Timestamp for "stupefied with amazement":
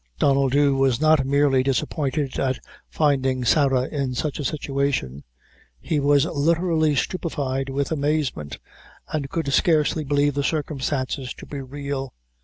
6.95-8.57